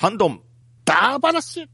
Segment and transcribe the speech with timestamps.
[0.00, 0.40] ハンドン。
[0.86, 1.68] ダーバラシ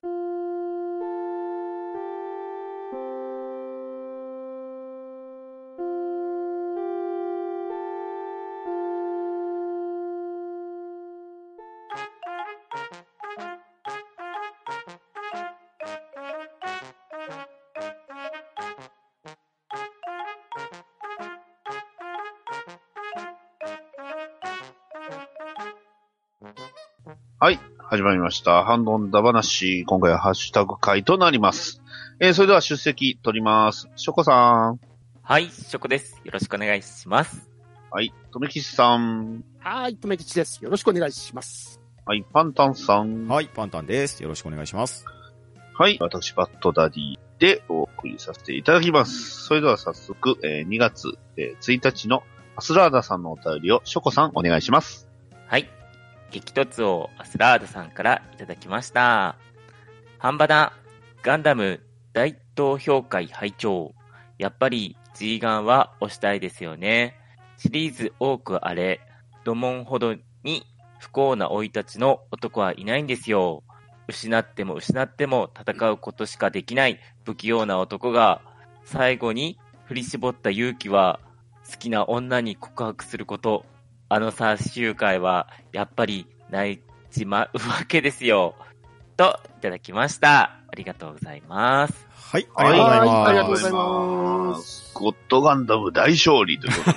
[27.97, 28.63] 始まりました。
[28.63, 29.85] ハンドンダ話。
[29.87, 31.81] 今回はハッシュタグ会となります。
[32.21, 33.89] えー、それでは出席取ります。
[33.97, 34.81] ショコさん。
[35.23, 36.21] はい、ショコです。
[36.23, 37.49] よろしくお願いします。
[37.91, 38.13] はい。
[38.31, 39.43] とめきちさん。
[39.61, 40.63] はい、とめきちです。
[40.63, 41.81] よろしくお願いします。
[42.05, 42.23] はい。
[42.31, 43.29] パンタンさん。
[43.29, 44.23] はい、パンタンです。
[44.23, 45.07] よろしくお願いします。
[45.73, 45.97] はい。
[45.99, 49.41] 私、バットダディでお送りさせていただきます。
[49.47, 52.25] それでは早速、えー2月、えー1日の
[52.57, 55.09] アスラーダさんのお便りをショコさんお願いします。
[55.47, 55.76] はい。
[56.31, 59.37] 激突王アスラーダさんからいただきました。
[60.19, 60.73] ハンバダ、
[61.23, 61.81] ガンダム
[62.13, 63.95] 大投票会拝聴
[64.39, 67.17] やっぱり G ガンは推したいですよね。
[67.57, 69.01] シリーズ多くあれ、
[69.45, 70.67] 土門ほどに
[70.99, 73.63] 不幸な老いたちの男はいないんですよ。
[74.09, 78.41] 失っても失っても戦うことしかできない不器用な男が、
[78.85, 81.21] 最後に振り絞った勇気は、
[81.69, 83.65] 好きな女に告白すること。
[84.09, 88.55] あの最終回は、やっぱり泣いちまうわけですよ。
[89.17, 90.43] と、いただきました。
[90.43, 92.07] ありがとうございます。
[92.13, 93.09] はい、ありがとうございます。
[93.09, 94.91] はいありがとうございます。
[94.95, 96.93] ゴッドガンダム大勝利というこ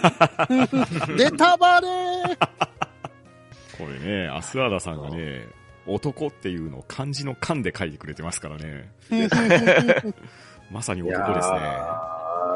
[1.07, 1.25] とで。
[1.29, 2.37] ネタバレー
[3.77, 5.47] これね、アスラーダさんがね、
[5.87, 8.91] 男っていうのを漢字の漢で書いてくれてますからね。
[10.69, 11.59] まさに男ですね。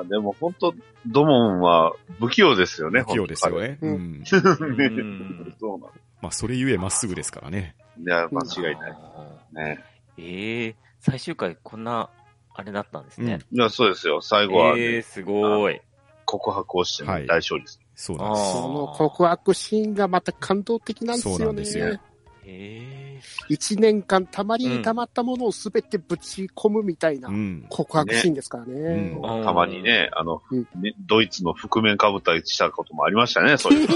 [0.03, 0.73] ーでも本当、
[1.07, 3.01] ドモンは不器用ですよね。
[3.01, 3.77] 不器用ですよね。
[3.81, 4.19] ううんん。
[4.19, 5.91] ねうんそうなの。
[6.21, 7.75] まあ、それゆえまっすぐですからね。
[7.99, 9.75] いや、間違いない。
[9.75, 9.83] ね。
[10.17, 12.09] ええ最終回こんな、
[12.53, 13.39] あれだったんですね。
[13.51, 14.21] いや、そうですよ。
[14.21, 15.81] 最後は、ねええすごい。
[16.25, 17.79] 告白をしてのはい大勝利です。
[17.95, 18.51] そうなんです。
[18.53, 22.01] その告白シーンがまた感動的なんですそうなよんですよね。
[22.45, 23.02] え
[23.49, 27.65] 一年間たまりにたまったものをすべてぶち込むみたいなうん。
[27.69, 28.73] 告白シーンですからね。
[28.73, 33.87] うんうんたまにね、あの、うんねドイツの覆面かぶったりしたこともありましたね、そういう。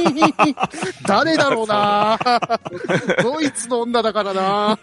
[1.07, 2.17] 誰だろうな
[3.23, 4.79] ドイツの女だからな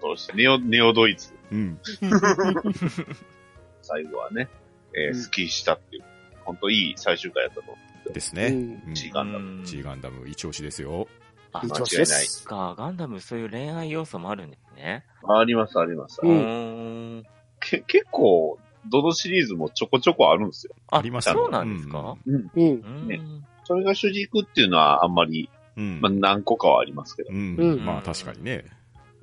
[0.00, 1.78] どうして、ネオ、ネオドイツ、うん。
[3.82, 4.48] 最後はね、
[4.94, 6.04] えーうんスキーしたっていう、
[6.44, 7.78] 本当いい最終回だったと思
[8.10, 8.46] ですね。
[8.46, 9.58] うんうんジガンダム。
[9.58, 11.06] うん G ガンダム一押しですよ。
[11.52, 12.44] あ、一そ押しです。
[12.44, 15.04] っか、ガンダムそういう恋愛要素もあるんですね。
[15.22, 15.32] う。
[15.32, 16.20] あります、あります。
[16.22, 17.24] ううんん。
[17.60, 18.58] け結構、
[18.88, 20.74] どのシリーズもちょこちょこあるんですよ。
[20.88, 22.16] あありますよそうなんですか？
[22.26, 22.34] うん。
[22.34, 22.50] うん。
[22.54, 22.64] う
[23.04, 23.06] ん。
[23.08, 23.20] ね
[23.64, 26.00] それが主軸っていうのはあんまり、うん。
[26.00, 27.30] まあ、何個かはありますけど。
[27.30, 28.64] うんうんまあ確かにね。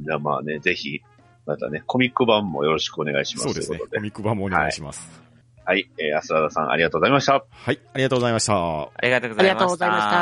[0.01, 1.01] じゃあまあね、ぜひ、
[1.45, 3.45] またね、コミック版もよろしくお願いします。
[3.47, 5.11] そうですねコミック版もお願いします。
[5.11, 5.28] はい、
[5.77, 7.45] えー、安田さんありがとうございました。
[7.49, 8.53] はい、ありがとうございました。
[8.53, 9.67] ありがとうごありがとうざいました。
[9.67, 10.15] ございました。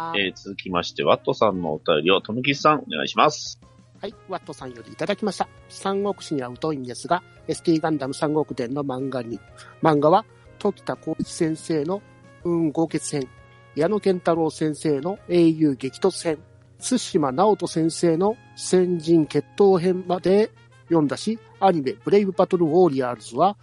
[0.00, 3.60] はい、えー、続きまして、ワットさんのお便りを、とめきちさん、お願いします。
[4.00, 5.48] はい、ワットさんよりいただきました。
[5.68, 9.40] 三国志には疎いんですが、ST ガンダム三国伝の漫画に、
[9.82, 10.24] 漫画は、
[10.58, 12.02] 時田光一先生の
[12.44, 13.28] 運合決戦、
[13.74, 16.38] 矢野健太郎先生の英雄激突戦、
[16.78, 20.50] 津島直人先生の先人決闘編まで
[20.88, 23.56] 読んだし、アニメブレイブバトルウォーリアーズは、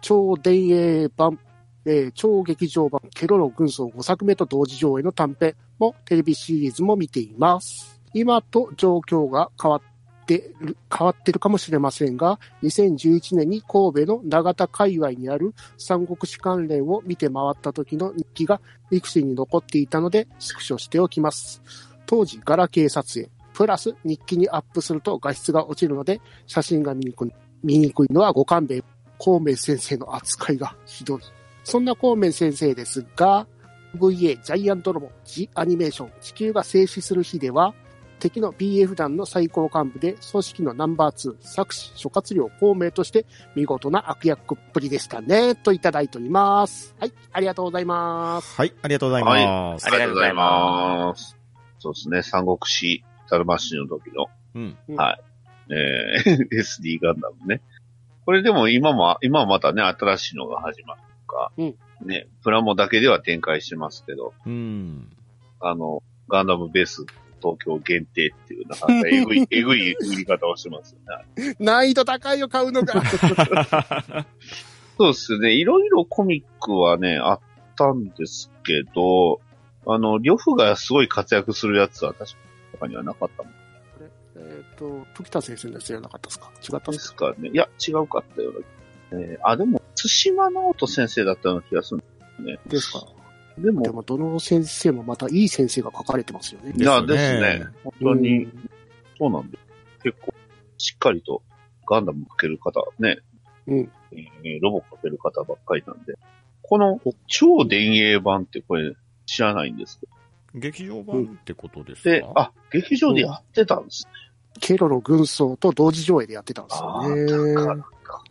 [0.00, 1.38] 超電影版、
[1.84, 8.00] えー超劇場版ケロロ軍曹5作目と同時上映の短編もテレビシリーズも見ています。
[8.12, 9.80] 今と状況が変わっ
[10.26, 21.62] てる、変わってるかもしれませんが、2011年に神戸の長田界隈にある三国志関連を見て回った時の日記がリクシーに残っていたので、スクショしておきます。
[22.06, 27.32] 当時、ガラケー撮影、プラス日記にアップすると画質が落ちるので、写真が見にくい
[27.62, 28.82] 見にくいのはご勘弁。
[29.20, 31.20] 孔明先生の扱いがひどい。
[31.62, 33.46] そんな孔明先生ですが、
[33.94, 37.74] VA ジャイアントロボ、ジアニメーション、地球が静止する日では、
[38.18, 46.94] 敵の BF 団の最高幹部で、組織のナンバー2、作詞、諸葛亮孔明として、見事な悪役っぷりでしたね、といただいております。
[46.98, 48.56] はい、ありがとうございます。
[48.56, 49.86] はい、ありがとうございます。
[49.86, 51.36] ありがとうございます。
[51.78, 54.96] そうですね、三国志、ダルマッシュの時の、うん。
[54.96, 55.20] はい。
[55.72, 57.60] えー、 SD ガンダムね。
[58.24, 61.74] これでも今も、今はまたね、新しいのが始まるとか、うん
[62.04, 65.10] ね、プラモだけでは展開してますけど、うん。
[65.60, 67.04] あの、ガンダムベース
[67.40, 71.56] 東京限定っていう、なんかえぐい、 えぐい売り方をしてますよね。
[71.58, 73.02] 難易度高いよ、買うのが。
[74.96, 75.52] そうですね。
[75.52, 77.40] いろいろコミックはね、あっ
[77.76, 79.40] たんですけど、
[79.86, 82.36] あの、呂布がすごい活躍するやつは確か
[82.72, 83.52] とかにはなかったもん
[84.42, 86.50] えっ、と、時田先生のやつじゃなかったですか？
[86.62, 87.50] 違ったでっすすかね。
[87.52, 88.54] いや、違うかったよう
[89.14, 89.20] な。
[89.22, 92.02] えーあ、でも、津島直人先生だったような気がする。
[92.66, 93.06] ですか？
[93.58, 96.72] でも、でも、どの先生もまたいい先生が書かれてますよね。
[96.76, 97.66] いや、でねですすね。
[97.84, 98.48] 本当に、
[99.18, 99.58] そうなんで、
[100.02, 100.32] 結構、
[100.78, 101.42] しっかりと
[101.86, 103.18] ガンダム描ける方、ね、
[103.66, 103.90] うん。
[104.12, 106.14] えーロボ描ける方ばっかりなんで、
[106.62, 108.94] この超電影版ってこれ
[109.26, 110.06] 知らないんですけ
[110.58, 112.10] 劇場版ってことですど。
[112.10, 114.10] か、で、あ、劇場でやってたんですね。
[114.60, 117.84] ケロロ軍曹と同時上映でやってたんですあよーなかねな。
[118.02, 118.24] か。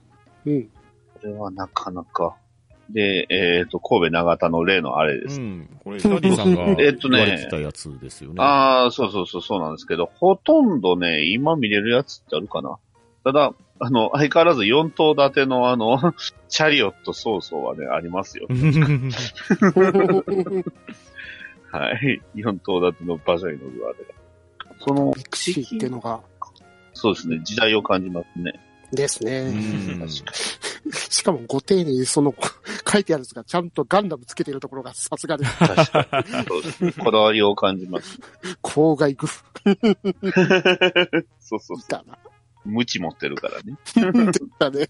[0.46, 0.64] うん。
[0.64, 0.70] こ
[1.24, 2.36] れはなかなか。
[2.90, 5.40] で、えっ、と、神戸長田の例のあれです。
[5.40, 5.70] うん。
[5.84, 8.42] これ、ダディさんが えっとね言われてたやつですよね。
[8.42, 12.78] ああ、そうそうそう、そうなんですけど、ほとんどね、今見れるやつってあるかな。
[13.24, 15.98] ただ、あの、相変わらず4頭立てのあの、
[16.50, 18.48] チャリオット曹操はね、ありますよ。
[21.72, 22.22] はい。
[22.36, 24.19] 4頭立ての馬車に乗るあれが。
[24.80, 26.22] そのビ、クシーっていうのが、
[26.94, 28.60] そうですね、時代を感じますね。
[28.92, 29.42] ですね。
[29.42, 30.10] うん
[31.10, 32.34] しかもご丁寧にその
[32.92, 36.46] 書いてあるんですが、ちゃんとガンダムつけてるところがさすがで、確かに。
[36.46, 36.92] そうですね。
[36.98, 38.20] こだわりを感じます。
[38.64, 39.44] 郊外グフ
[41.40, 42.18] そうそうそだな。
[42.66, 42.70] う。
[42.70, 43.78] 無知持ってるからね。
[44.60, 44.90] だね。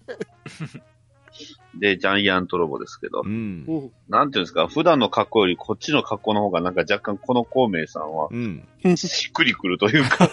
[1.78, 3.72] で、ジャイアントロボですけどう、んう。
[3.72, 3.90] ん。
[4.08, 8.66] なんていうんですか、普段の格好よりこっちの格好の方がなんか若干この孔明さんはうん。
[8.96, 10.28] しっくりくるというか、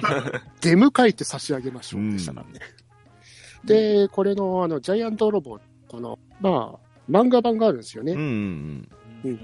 [0.60, 2.60] 出迎えて差し上げましょうでしたからね。
[3.64, 5.58] で、これのあの、ジャイアントロボ、
[5.88, 8.12] この、まあ、漫画版があるんですよね。
[8.12, 8.88] うんうん
[9.24, 9.40] うん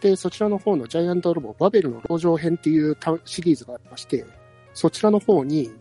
[0.00, 4.24] で、そちらの方のジャイアントロボ、バベルの登場編っていうたシリーズがありまして、
[4.72, 5.72] そちらの方に、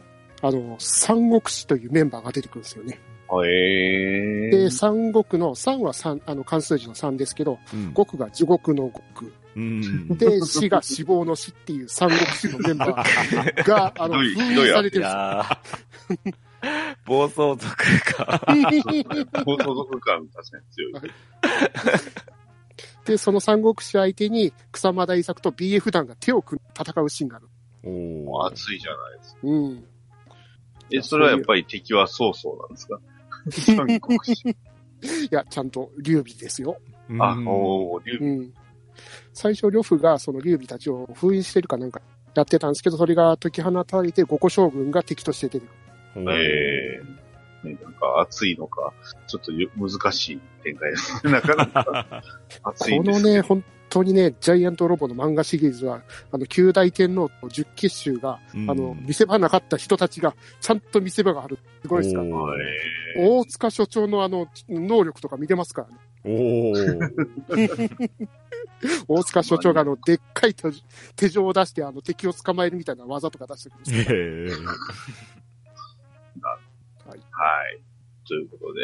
[0.42, 3.00] あの、三国志というメンバーが出てくるんですよね。
[3.46, 4.70] へで、ー。
[4.70, 7.94] 三国の、三は三、あの、関数字の三ですけど、うん。
[7.94, 9.32] 国が地獄の国。
[9.56, 10.18] うん。
[10.18, 15.20] で、死が死亡の死っていう三国志のメンバーが、 あの、封印されているんですよ。
[15.20, 16.34] やー
[17.06, 17.68] 暴走族
[18.16, 18.42] か。
[19.46, 20.94] 高等族感確かに強い。
[23.06, 27.48] で、その三国志相手に草間大作と BF 団が手を組んで戦うシーンがある。
[27.84, 29.40] おー熱いじゃないですか。
[29.44, 29.86] うん。
[30.92, 33.00] え、それはやっぱり敵は曹操なんですか？
[35.30, 36.78] いや、ちゃんと劉備ですよ。
[37.20, 38.54] あ、うんおー、竜うん。
[39.34, 42.02] 最初、呂布がその劉備たちを封印してるかなんか
[42.36, 45.70] やってたんですけど、それが解き放たれて五個将軍が敵として出てく
[46.20, 46.26] る。
[46.26, 47.02] おーえ
[47.64, 48.94] ね、なんか熱いのか、
[49.28, 51.32] ちょっとよ難しい展開ですね。
[51.34, 52.24] なかなか
[52.64, 56.02] 熱いんですこのね、本当にね、ジャイアントロボの漫画シリーズは、
[56.32, 61.58] あの、九大天皇と十結集が、うんあの、見せ場なかった人たちが、ちゃんと見せ場がある。
[61.82, 62.28] すごいですから。
[62.28, 62.54] おー
[63.16, 65.96] え大塚所長のあの、能力とか見てますからね。
[66.24, 67.10] おー
[69.08, 70.64] 大塚所長があの、でっかい手
[71.16, 74.62] 手錠を出して、あの、敵を捕まえるみたいな技とか出してくるんです
[77.10, 77.20] はい。
[78.28, 78.82] ということで、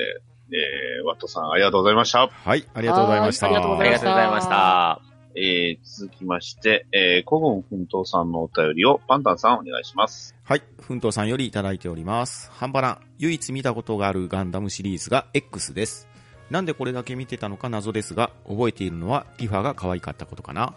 [0.51, 2.27] えー、ワットさんありがとうございました。
[2.27, 3.47] はい、ありがとうございました。
[3.47, 5.13] はいありがとうごありがざいましたとうございました。
[5.35, 10.35] えー、続きまして、えー、古言奮闘さんのお便りをパンタンさんお願いします。
[10.43, 10.61] はい。
[10.79, 12.51] 奮闘さんよりいただいております。
[12.51, 16.07] ハンバラ、唯一見たことがあるガンダムシリーズが X です。
[16.51, 20.75] なんでこれだけ見てたのか謎ですが、覚えているのはリファが可愛かったことかな。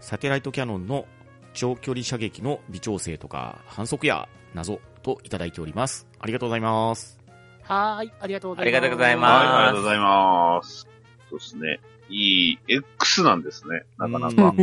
[0.00, 1.06] サテライトキャノンの
[1.52, 6.06] 長距離射撃の微調整とか反則やな、といただいております。
[6.18, 7.18] ありがとうございます。
[7.62, 8.64] はーい、ありがとうございます。
[8.64, 10.88] ありがとうございますはい、ありがとうございます。
[11.30, 11.80] そうですね。
[12.08, 13.82] いい X なんですね。
[13.98, 14.54] なかなか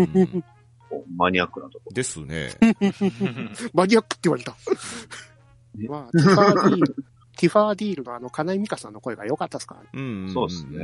[1.15, 1.93] マニアックなところ。
[1.93, 2.49] ですね。
[3.73, 4.55] マニアックって言われた。
[5.75, 6.95] ねまあ、ティファ・アディール、
[7.37, 9.89] ティファ・アディールのあの、かないみかさんの声が良かったですからね。
[9.93, 10.79] うんそうですね。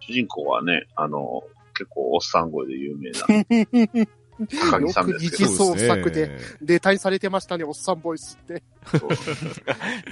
[0.00, 1.42] 主人公はね、あの、
[1.74, 4.06] 結構おっさん声で有名な
[4.38, 5.56] 高木さんよくですけど二次。
[5.56, 8.62] 創作で、そうすねデータにされてましたね、おっさんボイスって。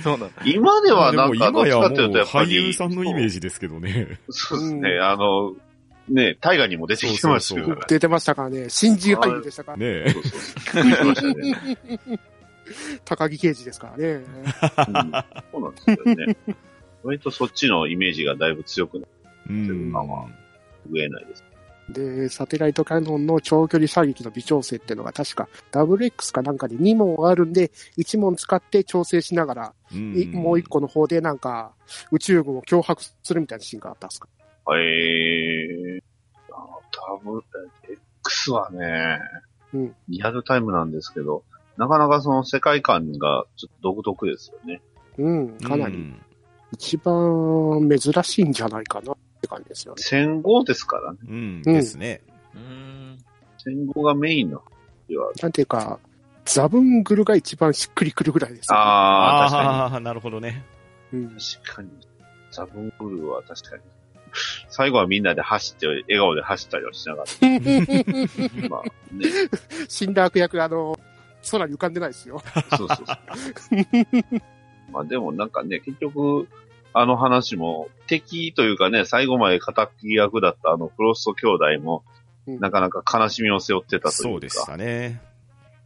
[0.03, 0.43] そうなんだ。
[0.47, 2.55] 今ではなんか、どっちでも今やもうかっていうとやっぱ俳り。
[2.55, 4.19] 優さんのイメージですけどね。
[4.31, 4.91] そうですね。
[4.91, 5.55] うんあの、
[6.09, 7.83] ね、大河にも出てきてますよそうそうね。
[7.89, 10.15] 出てましたからね、新人俳優でしたから、ね。
[13.05, 14.07] 高木刑事ですからね。
[14.09, 16.37] うんそうなんですよね。
[17.03, 19.07] 割とそっちのイメージがだいぶ強くな
[19.49, 19.93] うん。
[19.93, 20.27] まあまあ
[20.91, 21.45] 言えないです。
[21.89, 30.17] で、サテライトキャノンの長距離射撃の微調整っていうのが確か WX かなんかで2問あるんで、1問使って調整しながら、うん。
[30.17, 31.73] いもう1個の方でなんか
[32.11, 34.29] 宇宙軍を脅迫するみたいなシーンがあったんですか？
[34.77, 36.01] えー、
[36.51, 36.57] あ
[36.91, 37.43] 多分、
[38.23, 39.19] X はね、
[39.75, 39.95] うん。
[40.09, 41.45] リアルタイムなんですけど、
[41.77, 44.81] なかなかその世界観がちょっと独特ですよね。
[45.19, 45.97] うん、かなり。
[45.97, 46.23] うん。
[46.73, 49.14] 一番珍しいんじゃないかな
[49.55, 50.03] 感じですよね。
[50.03, 51.19] 戦後ですからね。
[51.27, 51.63] うん。
[51.63, 52.21] ですね。
[52.55, 53.19] うん。
[53.59, 54.63] 戦後がメインの。
[55.43, 55.99] なんていうか、
[56.45, 58.77] ザブングルが一番しっくりくるぐらいです、ね。
[58.77, 60.65] ああ、確かああ、なるほどね。
[61.13, 61.29] うんに。
[61.63, 61.89] 確かに。
[62.51, 63.83] ザブンブルーは確かに。
[64.69, 67.47] 最後はみんなで走って、笑顔で走ったりはしなかった。
[68.69, 69.31] まあね、
[69.89, 70.99] 死んだ悪役、あの、
[71.51, 72.43] 空に浮かんでないですよ。
[72.77, 73.07] そうそうそう。
[74.93, 76.49] まあでもなんかね、結局、
[76.97, 82.15] あの話も、敵というかね、最後まで仇役だったあのフロスト兄弟も、うん
[82.61, 84.29] なかなか悲しみを背負ってたというか。
[84.33, 85.23] そうでしたね。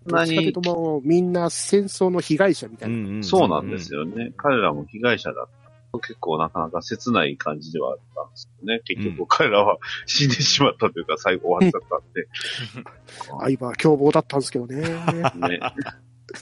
[0.07, 3.19] どっちかともう、みんな戦争の被害者みたいな。
[3.21, 4.33] んそうなんですよね。
[4.37, 5.47] 彼らも被害者だっ
[5.93, 5.99] た。
[6.01, 8.81] 結構なかなか切ない感じではあったんですよね。
[8.85, 12.29] 結うん局彼らは死んでしまったというか、最後終わっちゃったんで。
[13.41, 14.81] 相葉は凶暴だったんですけどね。
[14.81, 15.61] ね。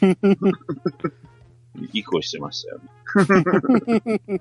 [1.93, 4.21] 移行してましたよね。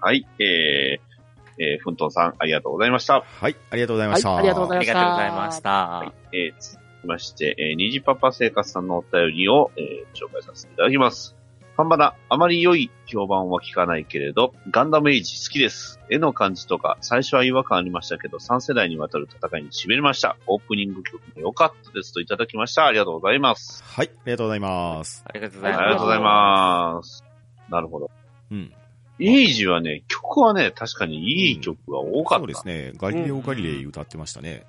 [0.00, 1.14] はい、えー、
[1.58, 3.22] えー、ふんとんさん、ありがとうございました。
[3.22, 4.30] はい、ありがとうございました。
[4.30, 5.70] はいありがとうございましたありがとうございました。
[5.70, 11.36] はい、えー、続きまして、えー、にじパパ生活さんのお便りを、えー、紹介させていただきます。
[11.76, 15.98] ファンバナ、あまり良い評判は聞かないけれど、ガンダムエイジ好きです。
[16.08, 20.36] 絵の感じとか、最初は違和感ありましたけど、3世代にわたる戦いに痺れました。
[20.46, 22.86] オープニング曲も良かったですといただきました。
[22.86, 23.82] ありがとうございます。
[23.82, 25.24] はい、ありがとうございます。
[25.26, 25.90] ありがとうごありざいます。
[25.90, 27.24] がとうございます。
[27.68, 28.10] なるほど。
[28.52, 28.72] うん。
[29.18, 32.40] エイジはね、曲はね、確かにいい曲が多かった。
[32.40, 32.92] そうですね。
[32.96, 34.64] ガリレオ・ガリレイ歌ってましたね。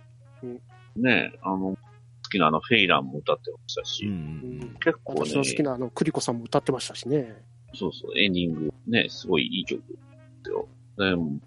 [0.96, 1.34] ね。
[1.44, 1.78] あの、
[2.26, 4.76] 好きなあの、フェイランも歌ってましたし、うん。
[4.80, 7.42] 結構ね私の、好きなあの、クリコさんも歌ってましたしね。
[7.74, 9.96] そうそう、エンディング、ね、すごいいい曲で
[10.44, 10.68] すよ。
[10.98, 11.40] でも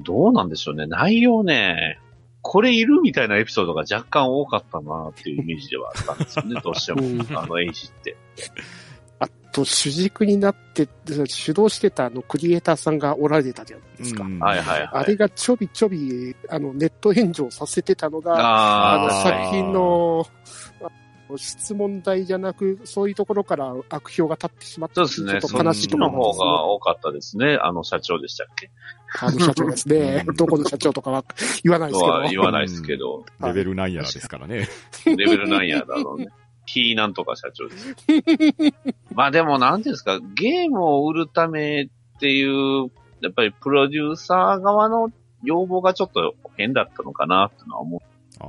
[0.00, 0.86] どうなんでしょうね。
[0.86, 1.98] 内容ね、
[2.42, 7.02] これいるみたいなエピソードが若干多かったなっていうイメージではあったんですよね、 どうしても。
[7.02, 8.16] うんあのエイジって。
[9.56, 10.86] あと、主軸になって、
[11.26, 14.24] 主導してたあの、クリエイターさんがおられたじゃないですか。
[14.24, 14.88] うんはいはいはい。
[14.92, 20.26] あれがちょびちょび、あの、ネット炎上させてたのが、あの、作品の、
[21.36, 25.40] 質問題じゃなく、そういうところから悪評が立ってしまったそうですね。
[25.40, 27.58] ちょっと悲しいとこの方ろなんですねが多かったですね。
[27.60, 28.70] あの社長でしたっけ
[29.20, 30.32] あの社長ですねう。
[30.32, 31.24] んどこの社長とかは
[31.64, 32.28] 言わないですけど。
[32.28, 34.68] 言わないですけど、レベル9やらですからね。
[35.04, 36.28] レベルなんやだろうね。
[36.66, 37.96] キーなんとか社長です。
[39.14, 41.88] まあでもなんていうんですか、ゲームを売るためっ
[42.20, 45.10] ていう、やっぱりプロデューサー側の
[45.42, 48.02] 要望がちょっと変だったのかなってのは思
[48.40, 48.46] ああ。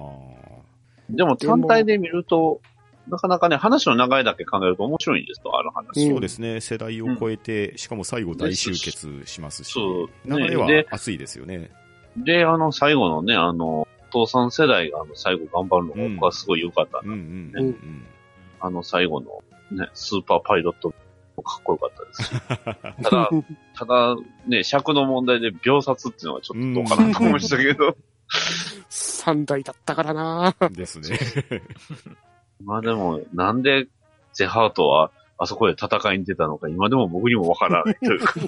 [1.09, 1.15] う。
[1.15, 2.61] でも単体で見ると、
[3.07, 6.09] なかなかね、話の流れだけ考えると面白いんですよ、あの話。
[6.09, 6.59] そうですね。
[6.59, 11.71] 世代を超えて、しかも最後大集結しますしそう、流れは熱いですよね。
[12.17, 13.87] で、あの、最後のね、あの、お
[14.25, 17.13] 父さん世代があの最後頑張るのが僕はすごい良かったな。
[17.13, 18.05] うんうんうんうん。
[18.59, 20.93] あの最後のね、スーパーパイロット
[21.35, 22.31] もかっこよかったですし。
[23.03, 23.29] ただ、
[23.75, 24.15] ただ、
[24.47, 27.95] ね、尺の問題で秒殺っていうのはちょっとどうかなと思いましたけど。
[28.89, 31.17] 3台だったからなですね。
[32.63, 33.87] まあでも、なんで
[34.33, 38.33] ゼハートはあそこで戦いに出たのか、今でも僕にもわからないというか。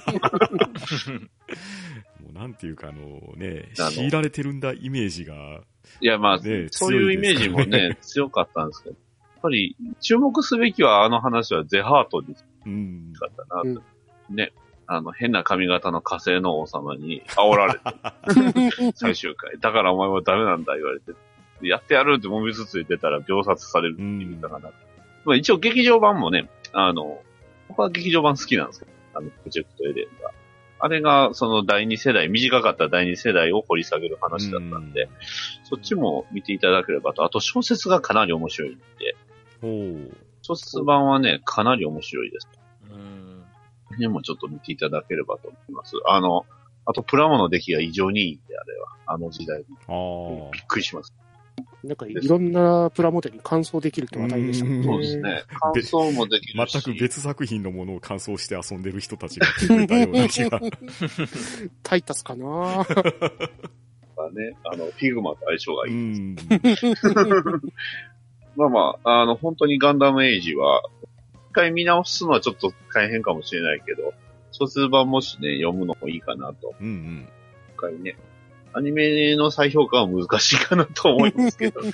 [2.32, 5.60] なんていうか、あのね、強いられてるんだイメージが、
[6.00, 8.94] いや、まあ、ねそういうイメージもね、強かったんですけど。
[8.94, 13.12] やっぱり、注目すべきはあの話はゼハートにうん。
[13.18, 13.82] かったなと。
[14.30, 14.52] ね。
[14.86, 19.58] あの、変な髪型の火星の王様に 煽られて、最終回。
[19.58, 21.12] だからお前はダメなんだ言われて。
[21.62, 24.70] やってやるって揉みつつで出たら秒殺されるって言ったかな。
[25.24, 27.22] まあ一応劇場版もね、あの、
[27.68, 30.30] 僕は劇場版好きなんですけど、あの、プロジェクトエレンが。
[30.80, 35.08] あれが、その第二世代、短かった第二世代を掘り下げる話だったんで、
[35.64, 37.24] そっちも見ていただければと。
[37.24, 39.16] あと小説がかなり面白いんで。
[40.42, 42.48] 小説版はね、かなり面白いです。
[42.90, 43.20] うん
[43.98, 45.96] でもちょっと見ていただければと思います。
[46.06, 46.46] あの、
[46.86, 48.88] あとプラモの出来が異常にいいんで、あれは。
[49.06, 49.64] あの時代に。
[50.52, 50.66] びっ。
[50.66, 51.12] くりします。
[51.84, 54.66] なんかいろんなプラモデルに感想できるって話題でした。
[54.84, 55.42] そうですね。
[55.60, 56.72] 感想もできるし。
[56.72, 60.60] 全く別作品のものを感想して遊んでる人たちが来てくれたような気が。
[61.82, 62.46] タイタスかな
[64.20, 65.94] がね、あの、フィグマと相性がういい。
[65.94, 66.36] ん。
[68.56, 70.82] まあまあ、あの、本当にガンダムエイジは、
[71.50, 74.12] 一回見直すのはちょっと大変かもしれないけど、
[74.52, 76.74] 小説版もしね、読むのもいいかなと。
[76.80, 77.28] うんうん。
[77.76, 78.16] 一回ね。
[78.72, 81.80] アニメの再評価は難しいかなと思いますけど。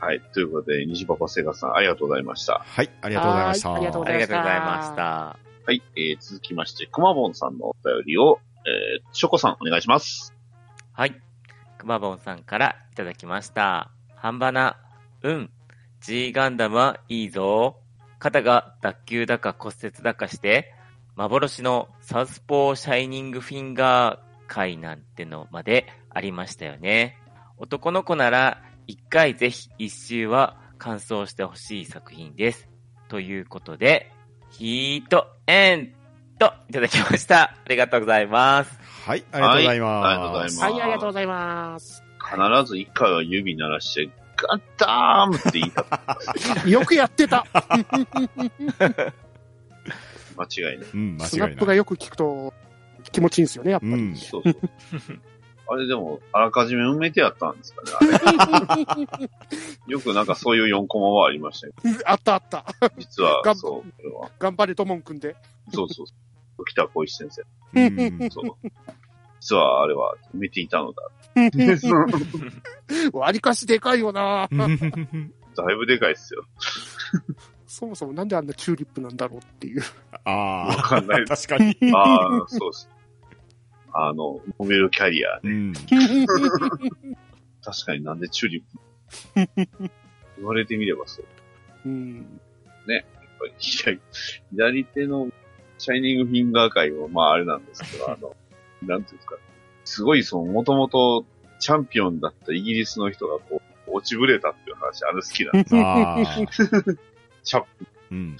[0.00, 0.20] はい。
[0.32, 2.64] ということで、西パパセガさん、ありがとうございました。
[2.64, 3.70] はい、ありがとうございました。
[3.70, 4.20] はいありがとうござい
[4.60, 5.02] ました。
[5.02, 5.82] はい。
[5.96, 10.34] えー、続きまして、くまぼんさんのお便りを、えー、ショコさん、お願いします。
[10.92, 11.20] はい。
[11.78, 13.90] くまぼんさんからいただきました。
[14.16, 14.76] 半ばな、
[15.22, 15.50] うん。
[16.00, 17.80] G ガンダムはいいぞ。
[18.20, 20.74] 肩が脱臼だか骨折だかして、
[21.16, 27.18] 幻のサウスポーシャイニングフィンガー回なんてのまでありましたよね。
[27.58, 32.68] 男の子なら一回ぜひ一周は完走してほしい作品です。
[33.08, 34.10] ということで、
[34.50, 35.94] ヒートエン
[36.38, 37.42] ドいただきました。
[37.42, 38.78] ありがとうございます。
[39.04, 40.00] はい、ありがとうございます。
[40.02, 42.02] はいありがとうございますはい、ありがとうございます。
[42.18, 42.36] 必
[42.66, 46.18] ず一回は指鳴らして、ガッダーンって言いたか
[46.68, 47.44] よくやってた。
[50.36, 50.88] 間違いない。
[50.94, 51.56] うん、間スナ違いない。
[51.56, 52.54] ップがよく聞くと
[53.10, 53.92] 気持ちいいんですよね、やっぱり。
[53.92, 54.16] うん。
[54.16, 54.54] そうそう。
[55.70, 58.18] あれでも、あらかじめ埋めてやったんですかね。
[58.70, 59.28] あれ
[59.86, 61.74] よくなんかそういう4コマはありましたよ。
[62.06, 62.64] あったあった。
[62.98, 64.30] 実はそう、これは。
[64.38, 65.36] 頑張れともんくんで。
[65.72, 66.14] そうそうそ
[66.58, 66.64] う。
[66.66, 67.42] 北小石先生。
[67.74, 68.68] うんそう。
[69.40, 71.02] 実はあれは埋めていたのだ。
[73.12, 76.44] わりかしでかいよなだいぶでかいっすよ。
[77.66, 79.82] そもそもなんであんなチューリップなんだろうっていう。
[80.24, 81.76] あわかんないあ、確かに。
[81.94, 82.88] ああ、そうっす。
[84.00, 85.40] あの、モベルキャリア。
[85.42, 85.72] うん。
[87.62, 89.48] 確かになんでチューリップ
[90.36, 91.26] 言われてみればそう。
[91.84, 92.40] うん。
[92.86, 93.02] やっ
[93.38, 94.00] ぱり左
[94.50, 95.28] 左手の
[95.78, 98.36] シャイニングフィンガー界は、まああれなんですけど、 あの、
[98.82, 99.36] なんていうんですか。
[99.84, 101.24] すごい、その、もともと
[101.58, 105.74] チャンピオンだったイギリスの人がこう、落ちぶれたっていう話、あれ好きなんです。
[105.76, 106.24] ああ。
[107.42, 108.36] チャップ、うん。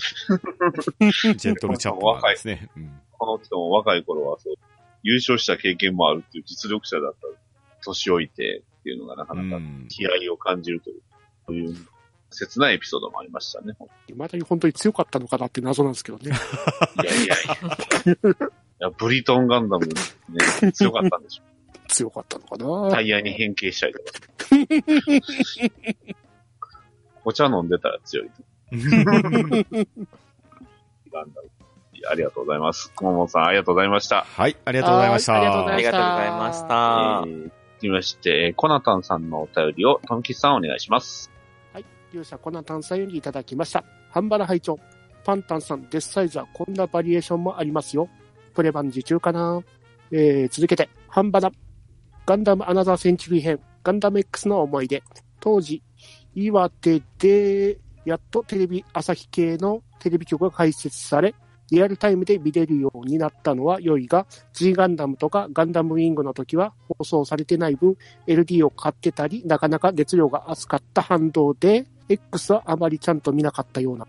[1.37, 2.69] ジェントルチャップなんですね。
[2.77, 3.01] うん。
[3.13, 4.55] この人も若い頃はそう、
[5.03, 7.19] 優勝した経験もあるっていう実力者だった
[7.85, 11.01] 年老いてっていうのがなかなかうん気合を感じるという、
[11.47, 11.77] そういう
[12.31, 13.75] 切ないエピソードもありましたね。
[14.15, 16.31] まだに本当に強かったのかなって謎なんですけどね。
[17.03, 17.35] いやいやいや。
[18.81, 19.95] いや、ブリトンガンダムね、
[20.73, 21.43] 強かったんでしょ
[21.89, 22.89] 強かったのかう。
[22.91, 24.11] なタイヤに変形したりとか。
[27.25, 28.31] お茶飲んでたら強い。
[31.11, 31.58] ガンダム。
[32.11, 32.93] ありがとうございます。
[32.95, 34.25] 熊本さん、ありがとうございました。
[34.25, 35.33] はい、ありがとうございました。
[35.33, 37.25] はいありがとうございありがとうございました。
[37.27, 41.31] えー、続きまして、えーコナタンさんのお便りを、トンキスさんお願いします。
[42.13, 43.85] 勇者コナタンさんよりいただきました。
[44.11, 44.79] ハンバラ拝聴
[45.25, 48.09] パンタンさん、デスサイズはこんなバリエーションもありますよ。
[48.55, 49.63] プレバン受注かな
[50.11, 51.53] えー、続けて、ハンバラ。
[52.25, 55.03] ガンダムアナザーセンチュリー編、ガンダム X の思い出。
[55.41, 55.83] 当時、
[56.35, 61.35] 岩手で、やっとテレビ朝日系のテレビ局が開設され、
[61.71, 74.07] リアルタイムで見れるようになったのは良いが、G ガンダムとかガンダムウィングの時は放送されてない分、LD を買ってたり、なかなか熱量が熱かった反動で、X はあまりちゃんと見なかったような。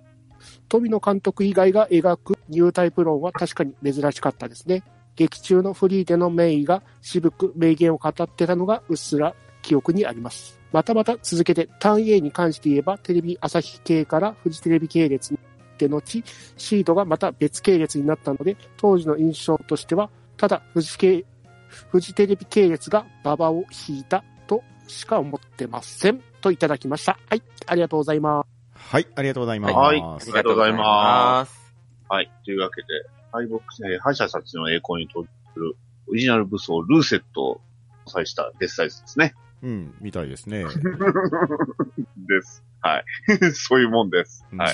[0.70, 4.84] 富野監督以外が描くニュータイプ論は確かに珍しかったですね。
[5.16, 10.60] 劇中のフリーでのメイが渋く名言を語ってたのがうっすら記憶にあります。
[10.72, 15.40] またまた続けて、ターン A に関して言えば、テレビ朝日系からフジテレビ系列に
[15.80, 16.24] で後、
[16.58, 21.26] シードがまた別系列になったので、当時の印象としては、ただフジ系、
[21.70, 26.22] フジテレビ系列が馬場を引いたとしか思ってません。
[26.42, 27.18] といただきました。
[27.30, 28.48] はい、ありがとうございます。
[28.76, 29.74] はい、ありがとうございます。
[29.74, 31.74] はいありがとうございます。
[32.10, 32.32] はい。
[32.44, 32.88] というわけで、
[33.32, 33.56] 敗北、
[33.88, 35.76] えー敗者たちの栄光に登場する
[36.10, 37.62] オリジナル武装ルーセットを
[38.06, 39.34] 搭載したデスサイズですね。
[39.62, 40.66] うん、みたいですね。
[42.28, 42.64] です。
[42.82, 43.06] はい。
[43.54, 44.46] そういうもんです。
[44.52, 44.72] うんはい。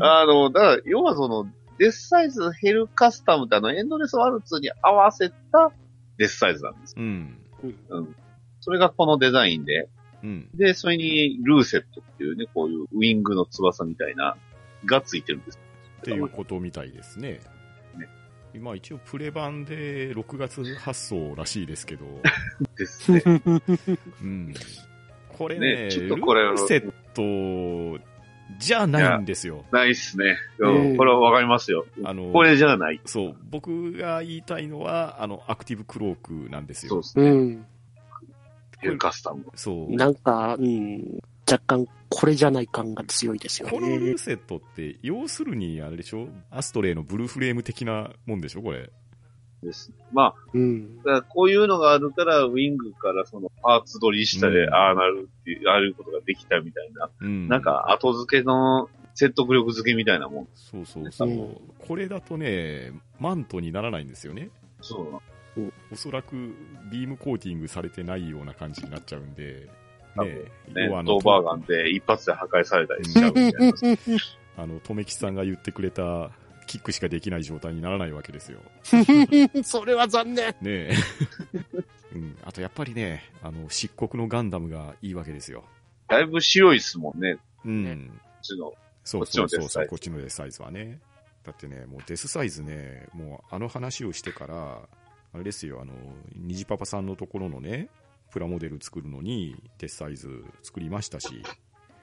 [0.00, 5.72] あの、だから、要はその、デスサイズヘルカスタムってあの、エンドレスワルツに合わせた
[6.18, 6.94] デスサイズなんです。
[6.96, 7.38] うん。
[7.88, 8.16] うん。
[8.60, 9.88] それがこのデザインで、
[10.22, 10.48] うん。
[10.54, 14.36] で、それにルーセットっていうね、こういうウィングの翼みたいな、
[14.84, 15.58] がついてるんです。
[16.00, 17.40] っていうことみたいですね。
[17.96, 18.08] ね
[18.54, 22.04] 今一応プレ版で6月発送らしいですけど、
[22.76, 23.22] ですね。
[24.22, 24.54] うん。
[25.28, 26.92] これね、ねちょっとこれルーセッ
[27.98, 28.04] ト
[28.58, 29.64] じゃないんですよ。
[29.70, 30.36] ないっすね。
[30.58, 31.86] ううんん、これはわかりますよ。
[32.04, 33.00] あの、これじゃない。
[33.04, 36.98] そう、僕が言いたいのは、あの、アクティブクロークなんですよ。
[36.98, 37.40] うそうですね。
[37.54, 37.66] ん。
[38.80, 39.44] ヘルカスタム。
[39.54, 39.94] そう。
[39.94, 44.18] なんか、うん、若干これじゃない感が強いですよこのルねー。
[44.18, 46.28] セットって、要するに、あれでしょ？
[46.50, 48.62] アストレイのブルーフレーム的なもんでしょ？
[48.62, 48.90] これ。
[49.62, 49.92] です。
[50.12, 50.96] まあ、うん。
[50.98, 57.48] だからこういうのがあるから、ウィングからそのパーツ取りしたで、うんああなるっていう、ああいうことができたみたいな、うん。
[57.48, 60.48] なんか後付けの説得力付けみたいなもん。
[60.54, 61.28] そうそうそう。
[61.28, 64.50] うんこれだとね、マントにならないんですよね。
[64.80, 65.20] そう
[65.92, 66.54] おそらく
[66.90, 69.68] ビームコーティングされてないような感じになっちゃうんで、
[70.14, 70.30] 多ね
[70.68, 73.74] 分ねドーバーガンで一発で破壊されたりしちゃうみたいな。
[74.62, 76.30] あの、とめきさんが言ってくれた、
[76.70, 78.60] キックしかできない状態にならないわけですよ。
[79.64, 80.50] それは残念。
[80.50, 80.92] ねえ。
[82.14, 82.38] うん。
[82.44, 85.64] あとやっぱりね、あの、漆黒のガンダムがいいわけですよ。
[86.06, 88.20] だいぶ白いっすもんね、こうん。
[88.38, 88.72] っちの。
[89.02, 91.00] そうそうそうそう、ここっちのデスサイズはね。
[91.42, 94.88] だってね、もうデスサイズね、もうあの話をしてから、
[95.32, 95.92] あれですよ、あの、
[96.36, 97.88] 虹パパさんのところのね、
[98.30, 101.42] プラモデル作るのにデスサイズ作りましたし、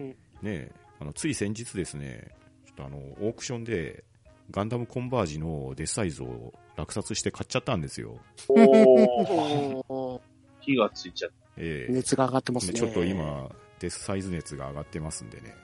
[0.01, 4.03] うんねあのつい先日ですね、ちょっとあの、オークションで
[4.51, 8.19] ガンダムコンバージのデスサイズを落札して買っちゃったんですよ。
[8.49, 10.21] お
[10.61, 12.73] 火がついちゃっええ熱が上がってますね。
[12.73, 15.55] ちょっと今、デスサイズ熱が上がってますんでね、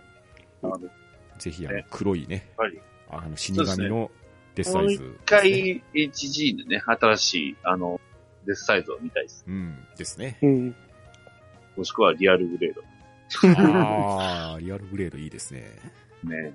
[0.61, 0.67] た。
[0.67, 0.79] あの、
[1.37, 4.09] ぜひあのね黒いね、はいあの死神の
[4.55, 8.01] デスサイズ、もう一回 HG でね、新しい、あの、
[8.45, 9.45] デスサイズを見たいです。
[9.47, 10.37] うん、ですね。
[10.41, 10.75] うん。
[11.77, 12.81] もしくはリアルグレード。
[13.61, 15.63] ああ、リアルグレードいいですね。
[16.23, 16.53] ね。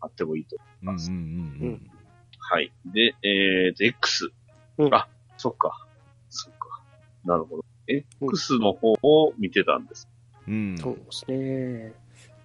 [0.00, 0.56] あってもいいと。
[0.82, 1.90] うんうんうんうん。
[2.38, 2.72] はい。
[2.86, 4.30] で、えーと、X。
[4.78, 5.86] うんあ、そっか。
[6.28, 6.82] そっか。
[7.24, 7.64] なるほど。
[7.86, 10.08] X の方を見てたんです。
[10.48, 10.76] うん。
[10.78, 11.92] そうですね。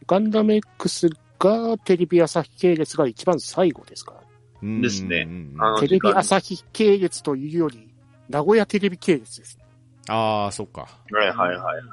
[0.07, 4.21] ガンダム X がテレビ朝日系列が一番最後ですから。
[4.63, 5.27] うんですね
[5.79, 7.93] テレビ朝日系列というより、
[8.29, 9.59] 名古屋テレビ系列です。
[10.07, 10.81] ああ、そっか。
[11.11, 11.83] はいはいはいはい。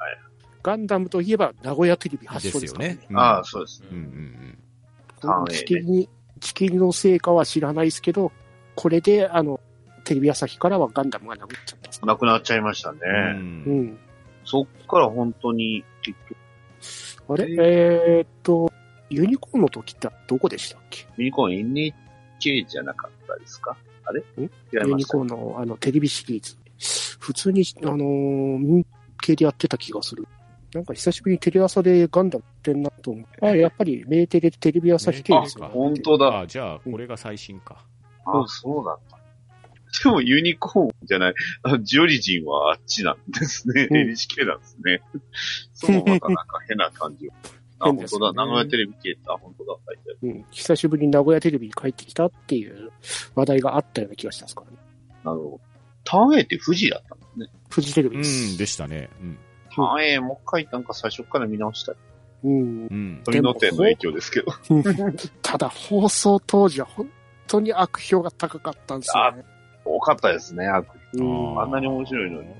[0.63, 2.95] ガンダムといえば名古屋テレビ発ですよ祥ですからね。
[2.95, 3.07] ね。。
[3.15, 3.89] ああ、そうですね。
[3.91, 4.62] うんうんこの
[5.49, 6.09] 地切りに、
[6.39, 8.31] 地切りの成果は知らないですけど、
[8.75, 9.59] これで、あの、
[10.03, 12.05] テレビ朝日からはガンダムがなくなっちゃった。
[12.05, 12.99] なくなっちゃいましたね。
[13.05, 13.97] うん。
[14.43, 16.17] そっから本当に、結
[17.25, 17.53] 局、あれ？
[18.17, 18.25] えー。
[18.25, 18.71] っと、
[19.09, 21.07] ユニコーンの時ってどこでしたっけ？
[21.17, 23.77] ユニコーン NHK じゃなかったですか？
[24.05, 24.19] あれ？
[24.19, 24.23] ん？
[24.41, 24.49] ユ
[24.95, 26.57] ニコーンのあのテレビシリーズ。
[27.19, 28.85] 普通に、あのー民
[29.21, 30.27] 系でやってた気がする。
[30.73, 33.45] なんか久しぶりにテレ朝でガンダムやってんなと思って。
[33.45, 36.39] あ、やっぱりメーテレテレビ朝日系ですよ、あ本当だ。
[36.39, 37.85] あじゃあ、これが最新か。
[38.25, 39.19] あ、そうだった。
[40.03, 43.87] でもユニコーンじゃない、あジオリジンはあっちなんですね。
[43.91, 45.01] うん NHK なんですね。
[45.73, 47.29] そう、またなんか変な感じ。
[47.79, 48.33] あ、本当だ。
[48.33, 49.77] 名古屋テレビ系あ、本当だ。
[50.23, 50.45] うん。
[50.49, 52.91] 久しぶりに名古屋テレビに帰ってきたっていう
[53.35, 54.77] 話題があったような気がしたんですからね。
[55.23, 55.61] なるほど。
[56.05, 57.47] ターン A って富士だったんですね。
[57.69, 58.55] フジテレビうです。
[58.55, 59.09] ん、でしたね。
[59.21, 59.37] うん。
[59.75, 61.95] ターン A もう一回なんか最初から見直したい。
[62.43, 62.87] うん。
[62.87, 63.21] うん。
[63.23, 64.51] 鳥の手の影響ですけど。
[65.41, 67.09] ただ、放送当時は本
[67.47, 69.43] 当に悪評が高かったんですよね。
[69.85, 71.17] 多かったですね、悪意。
[71.17, 72.47] うんあんなに面白いのに。
[72.49, 72.53] あ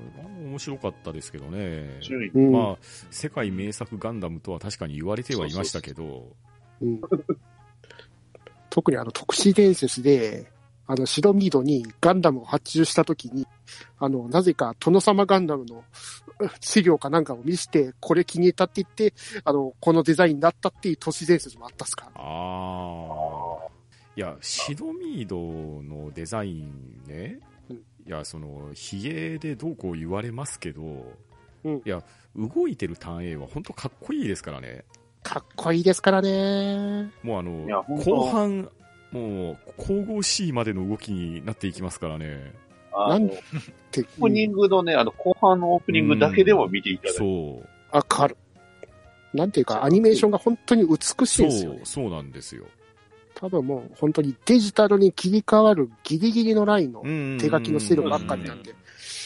[0.44, 1.58] 面白かったですけどね。
[1.98, 2.30] 面白い。
[2.30, 2.76] うんまあ、
[3.10, 6.28] 世界名作ガンダムとは確かに言われてはいましたけど、
[6.80, 7.00] うん
[8.70, 10.50] 特にあの特殊伝説で、
[10.86, 13.46] あの、シドミードにガンダムを発注したときに、
[13.98, 15.82] あの、なぜか殿様ガンダムのう
[16.60, 22.10] 資料かなんかを見せて、これ気に入ったって言って、あの、このデザインになったっていう都市伝説もあったっすか？
[22.14, 22.20] ら。
[22.20, 23.68] ああ。
[24.16, 25.36] いや、シドミード
[25.82, 27.38] のデザインね、
[27.70, 30.82] うんいや、その、ヒゲでどうこう言われますけど、
[31.64, 32.02] うんいや、
[32.36, 34.84] 動いてるターン A は本当かっこいいですからね。
[35.22, 37.10] かっこいいですからね。
[37.22, 38.68] もうあの後半、
[39.14, 42.52] もう、神々しいまでの動きになっていきますからね。
[42.92, 43.28] なんあの、
[43.92, 47.18] て、オープニングのね、あの、後半のオープニングだけでも見ていただいて。
[47.18, 47.96] そう。
[47.96, 48.36] わかる。
[49.32, 52.04] なんていうか、アニメーションが本当に美しいんですよねそう、。
[52.04, 52.64] そうなんですよ。
[53.36, 57.02] 多分もう本当にデジタルに切り替わるギリギリのラインの
[57.38, 58.74] 手手書きのセルばっかりなんで、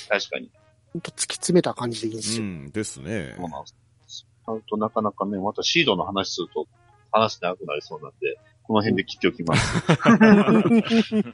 [0.08, 0.50] 確かに。
[0.92, 2.44] 本当突き詰めた感じでいいんですよ。
[2.44, 3.34] うん、ですね。
[3.36, 3.74] そうなんです。
[4.06, 6.66] ちゃんとなかなかね、またシードの話すると
[7.12, 9.82] 話長くなりそうなんで、この辺で切っておきます。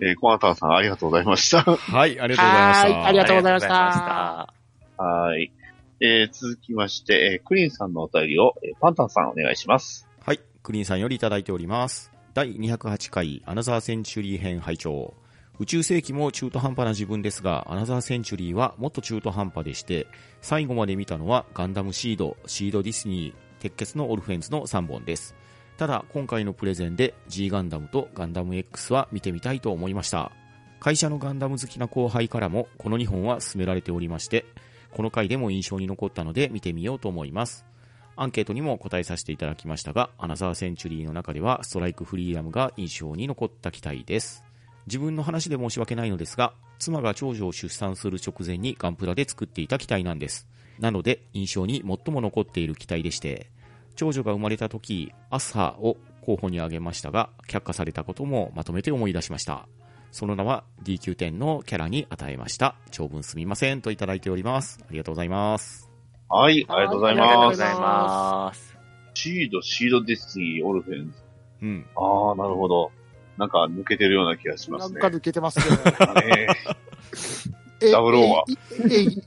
[0.01, 1.63] えー、コアタンさんありがとうございました。
[1.65, 2.89] はい、ありがとうございました。
[2.89, 5.53] はいありがとうございましたありがとうございましたはい。
[6.01, 10.09] えー、続きまして、えー、クリーンさんのお便りを、えー、パンタンさんお願いします。
[10.25, 12.13] はい、クリーンさんよりいただいております。
[12.35, 15.15] 第208回アナザーセンチュリー編拝聴
[15.59, 20.07] 宇宙世紀も中途半端な自分ですが、アナザーセンチュリーはもっと中途半端でして、
[20.41, 25.35] 最後まで見たのはガンダムシード、シードディスニー、鉄血のオルフェンズの3本です。
[25.77, 30.31] ただ、今回のプレゼンで G ガンダムとガンダム X は見てみたいと思いました。
[30.79, 34.45] 会社のガンダム好きな後輩からもこの2本は勧められておりまして、
[34.93, 37.65] この回でも印象に残ったので見てみようと思います。
[38.17, 44.45] アンケートにも答えさせていただきましたが、アナザーセンチュリーの中ではストライクフリーダムが印象に残った機体です。
[44.87, 50.47] 自分の話で申し訳ないのですが、妻が長女を出産する直前にガンプラで作っていた機体なんです。
[50.79, 53.51] なので、印象に最も残っている機体でして、
[53.97, 59.69] 長女が生まれた時、アスハを候補に挙げましたが、却下されたこともまとめて思い出しました。
[60.11, 62.77] その名は DQ10 のキャラに与えました。
[62.91, 64.79] 長文すみませんといただいております。
[64.83, 65.91] ありがとうございます。
[66.29, 67.59] はい、ありがとうございありがとうます。
[67.59, 68.79] ございます。
[69.15, 71.19] シード、シードディスニー、オルフェンズ。
[71.63, 71.87] うん。
[71.97, 72.91] ああ、なるほど。
[73.37, 75.01] なんか抜けてるような気がしますね。
[75.01, 75.65] なんか抜けてますね。
[77.93, 78.45] ダブルオーは
[78.91, 79.23] えい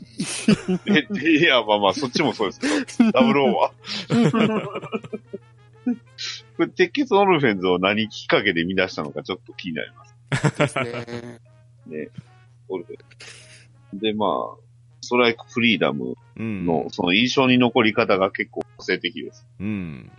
[0.87, 1.07] え
[1.39, 2.59] いや、まあまあ、そっちもそうです
[2.97, 3.71] けど、ダブルオーは。
[6.57, 11.39] これ、鉄血オルフェンズを何きっかけで見出したのかちょっと気になりますですね。
[11.85, 12.09] ね。
[12.67, 12.97] オルフェン
[13.93, 13.99] ズ。
[14.01, 14.29] で、まあ、
[15.01, 16.65] ストライクフリーダムうん。
[16.65, 19.47] の、その印象に残り方が結構個性的です。
[19.59, 20.11] うん。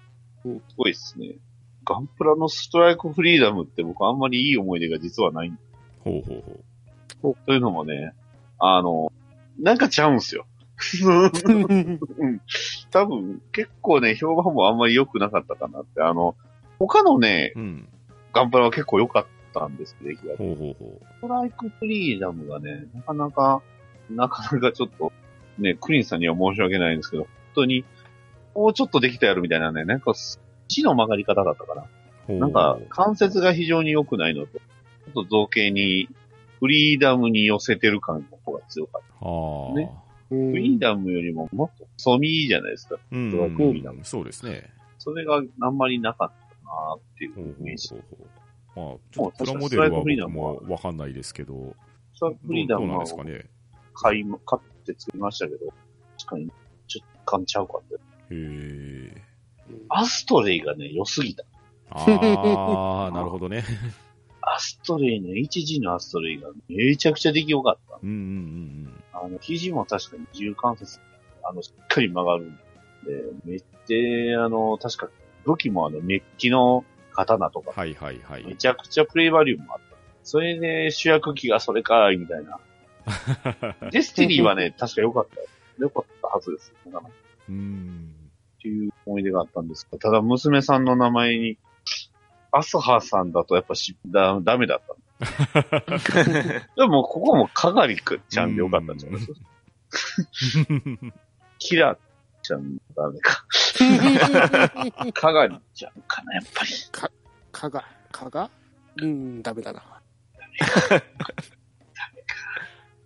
[0.42, 1.36] すごいですね。
[1.84, 5.52] ガンプラのストライクフリーダムって僕あんまりいい思い出が実はない。
[6.04, 6.60] ほうほう
[7.20, 7.46] ほう。
[7.46, 8.12] というのもね、
[8.58, 9.12] あの、
[9.58, 10.46] なんかちゃうんすよ。
[11.04, 12.40] うん
[12.90, 16.00] 多分、結構ね、評判もあんまり良くなかったかなって。
[16.00, 16.36] あの、
[16.78, 17.88] 他のね、うん。
[18.32, 23.62] ガンプラは結構良かったんですけど、出来がほうほうほストライクフリーダムがね、なかなか、
[24.10, 25.12] なかなかちょっと、
[25.58, 27.84] ね、クリンさんには申し訳ないんですけど、本当に、
[28.54, 30.12] もうちょっとできたやろみたいなね、なんか、
[30.68, 32.34] 死の曲がり方だったかな。
[32.34, 36.08] なんか、関節が非常に良くないのと、ちょっと造形に、
[36.60, 39.26] フリーダムに寄せてる感の方が強かった。
[39.26, 39.74] はあ。
[39.74, 39.90] ね
[40.30, 42.96] うんフリーダムよりももっと細身じゃないですか。
[43.10, 43.36] うんフ
[43.72, 44.70] リーダムそうですね。
[44.98, 47.94] それがあんまりなかったなっていうイメージ。
[47.94, 51.74] まあ、ちょっとプラモデルは僕もわかんないですけど、
[52.14, 53.46] ストライクフリーダムはですかね。
[53.94, 55.72] 買い、買って作りましたけど、
[56.18, 56.52] 確かに、
[56.86, 57.94] ちょっと感ちゃうかった。
[57.96, 57.98] へ
[58.30, 59.22] え。
[59.88, 61.44] アストレイがね、良すぎた。
[61.90, 63.64] ああ、なるほどね。
[64.40, 67.98] アストレイの 1G のアストレイがめちゃくちゃ出来良かった。
[68.02, 68.18] うんうんう
[68.88, 71.00] んあの、肘も確かに自由関節、
[71.42, 72.60] あの、しっかり曲がるんで、
[73.44, 75.08] めっちゃ、あの、確か
[75.44, 77.64] 武器もあの、メッキの刀とうん。
[77.64, 78.44] か、はいはいはい。
[78.44, 79.96] めちゃくちゃプレイバリューもあった。
[80.22, 82.60] それで主役機がそれかい、みたいな。
[83.90, 85.40] デスティニーはね、確か良かった。
[85.78, 86.74] 良かったはずです。
[87.48, 88.14] うん。
[88.58, 91.58] っていう思い出があったんですが、ただ娘さんの名前に、
[92.52, 94.94] アスハさんだとやっぱし、だ、ダメだった。
[96.76, 99.20] でも、ここもかがりくちゃんでよかったんじゃない？
[99.20, 99.40] ですか。
[101.58, 101.96] キラ
[102.42, 103.44] ちゃんダメか。
[105.12, 106.70] かがりちゃんかな、やっぱり。
[107.52, 108.50] かが、かが
[109.00, 109.82] うん、 ダメだな。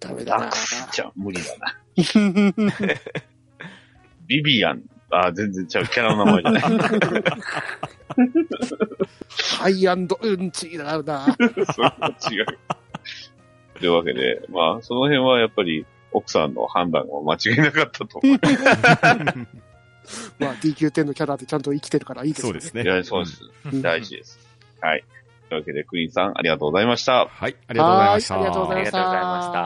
[0.01, 0.45] ダメだな。
[0.47, 0.57] ダク。
[0.59, 1.79] スちゃん無理だな。
[4.27, 4.83] ビビアン。
[5.13, 5.89] あ、全然違う。
[5.89, 6.63] キャラの名前じゃない。
[9.59, 11.37] ハイアンド、うん、違うな。
[11.37, 12.47] それは違う。
[13.79, 18.39] というわけで、まあ、その辺はやっぱり、奥さんの判断は間違いなかったと思う。
[20.39, 22.61] まあ、DQ10 のキャラでちゃんと生きてるからいいですよね。
[22.61, 22.85] そうですね。
[22.85, 23.43] いや、そうです。
[23.73, 24.39] うん大事です。
[24.81, 25.05] はい。
[25.49, 27.27] というわけで、クイーンさん、ありがとうございました。
[27.27, 28.35] はい、ありがとうございました。
[28.35, 29.59] はいありがとうございましたありがとうございました。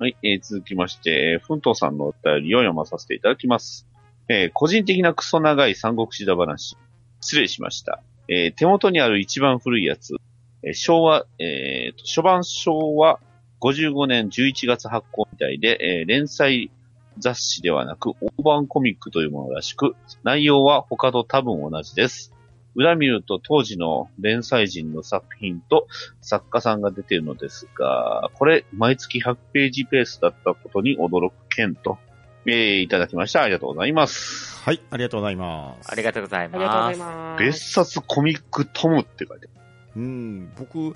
[0.00, 3.88] はい、えー続きまして、えー、ふんとうさんのお便りを読まさせていただきます。
[4.28, 6.76] えー個人的なクソ長い三国志だ話。
[7.20, 8.02] 失礼しました。
[8.28, 10.14] えー手元にある一番古いやつ。
[10.62, 13.20] えー昭和、えー、初版昭和
[13.60, 16.70] 55年11月発行みたいで、えー連載
[17.18, 22.32] 雑誌ではなく、大判コミックというものらしく、内容は他と多分同じです。
[22.74, 25.88] 裏見ると当時の連載人の作品と
[26.20, 31.98] 作家さんが出ているのですが、これ、毎月100ページペースだったことに驚く件と、
[32.50, 33.42] えー、いただきました。
[33.42, 34.58] ありがとうございます。
[34.62, 35.92] はい、ありがとうございます。
[35.92, 36.98] ありがとうございありがとうございます。
[36.98, 37.44] ます。
[37.44, 39.58] 別冊コミックトムって書いてある。
[39.96, 40.94] うん、僕、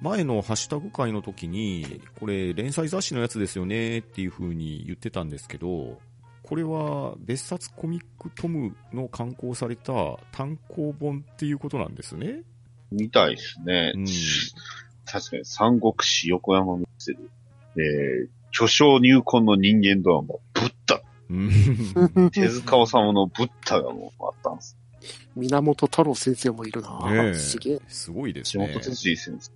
[0.00, 5.98] 前のハッシュタグ会の時に、これ、連載雑誌のやつですよねっていう風に言ってたんですけど、
[6.42, 9.92] これは別冊コミックトムの刊行された
[10.32, 12.42] 単行本っていうことなんですね。
[12.90, 13.92] みたいですね。
[13.94, 14.06] うん
[15.06, 17.30] 確かに、三国志横山見せる。
[17.76, 21.00] えー、巨匠入魂の人間ドラマ、ブッダ。
[21.30, 21.32] う
[22.26, 24.76] ん手塚治虫のブッダがもうあったんです。
[25.36, 27.10] 源太郎先生もいるな。
[27.10, 27.80] ねえすげえ。
[27.88, 28.72] すごいです橋ね。
[28.72, 29.50] 本哲司先生。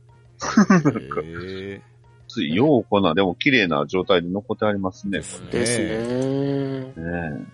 [1.23, 1.83] へ
[2.29, 5.19] つい、ようこな、でも綺麗な状態で残ってありますね。
[5.19, 7.47] ですねですね。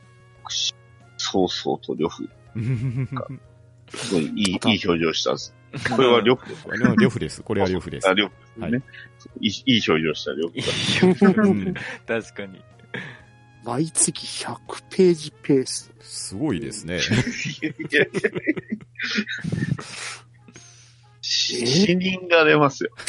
[1.17, 2.29] そうそうと呂布。
[2.57, 3.39] ー
[3.97, 5.55] すごいいい、いい表情したんです。
[5.95, 6.65] これは呂布です。
[6.65, 7.43] これは呂布です。
[7.43, 8.09] これは呂布です。
[8.09, 8.67] あ、呂布ですね。
[8.69, 8.83] はい
[9.41, 11.75] い、いい表情した呂布
[12.07, 12.63] 確かに。
[13.65, 14.57] 毎月100
[14.91, 15.93] ページペース。
[16.01, 16.99] すごいですね。
[21.21, 22.91] 死人が出ますよ。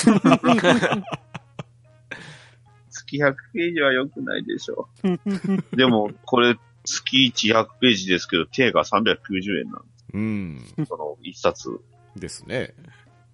[2.89, 5.75] 月100ページは良くないでしょう。
[5.75, 9.83] でも、これ、月100ページですけど、定価390円なん
[10.13, 10.59] うん。
[10.59, 10.89] です。
[10.89, 11.69] その、一冊。
[12.15, 12.73] ですね。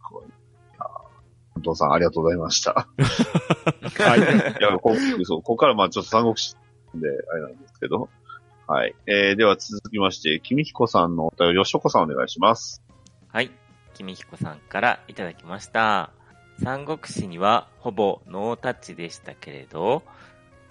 [0.08, 0.32] こう
[1.58, 2.88] お父さん、ありがとうございました。
[3.97, 4.19] はい。
[4.19, 4.23] い
[4.62, 6.56] や、こそうここからまあちょっと三国志
[6.95, 8.10] で、あれなんですけど。
[8.67, 8.95] はい。
[9.06, 12.84] えー、では続きまして、君彦さんのお便り、吉岡さんお願いします。
[13.30, 13.52] はい。
[13.93, 16.12] 君彦さんからいただきました。
[16.62, 20.04] 三国志にはほぼノータッチでしたけれど、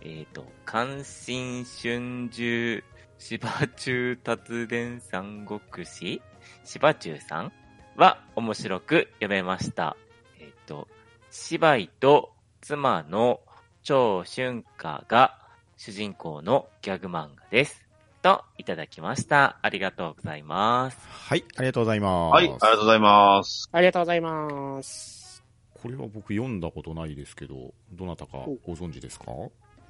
[0.03, 2.85] えっ、と、関心春秋
[3.19, 6.21] 芝中達伝三国志
[6.65, 7.53] 芝中さん
[7.97, 9.97] は面白く読めました。
[10.39, 10.87] えっ、と、
[11.31, 13.41] 芝居と妻の
[13.83, 15.39] 長春夏が
[15.77, 17.87] 主人公のギャグ漫画です。
[18.23, 19.59] と、いただきました。
[19.61, 20.99] ありがとうございます。
[21.07, 22.33] はい、ありがとうございます。
[22.33, 23.69] はい、ありがとうございます。
[23.73, 25.45] ありがとうございます。
[25.75, 29.27] これは僕読んだことないですけど、どなたかご存知ですか？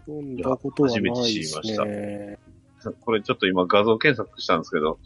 [0.07, 2.39] 読んだことはないです初めて知りましたね。
[3.01, 4.99] これちょっと今画像検索したんですけど、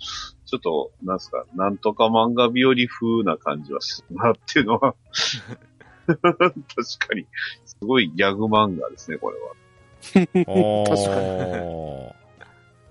[0.47, 4.95] ちょっと、なんすか、なんとか漫画日和風な感じはするなっていうのは、
[6.07, 7.27] 確かに、
[7.65, 9.53] すごいギャグ漫画ですね、これは。
[10.01, 12.13] あ 確かー